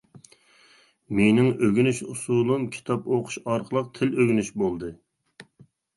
[1.19, 4.91] مىنىڭ ئۆگىنىش ئۇسۇلۇم كىتاب ئۇقۇش ئارقىلىق تىل ئۆگىنىش بولدى.